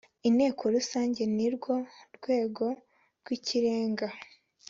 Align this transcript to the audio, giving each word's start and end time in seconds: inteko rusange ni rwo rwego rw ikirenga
inteko 0.27 0.63
rusange 0.75 1.21
ni 1.35 1.47
rwo 1.55 1.73
rwego 2.15 2.65
rw 3.19 3.27
ikirenga 3.37 4.07